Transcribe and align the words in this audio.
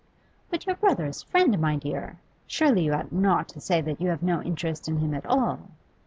'But 0.49 0.65
your 0.65 0.75
brother's 0.75 1.21
friend, 1.21 1.59
my 1.59 1.75
dear. 1.75 2.17
Surely 2.47 2.85
you 2.85 2.91
ought 2.93 3.11
not 3.11 3.47
to 3.49 3.61
say 3.61 3.81
that 3.81 4.01
you 4.01 4.09
have 4.09 4.23
no 4.23 4.41
interest 4.41 4.87
in 4.87 4.97
him 4.97 5.13
at 5.13 5.27
all. 5.27 5.59